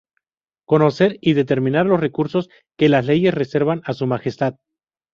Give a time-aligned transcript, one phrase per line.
[0.65, 4.55] Conocer y determinar los recursos que las leyes reservan a su majestad.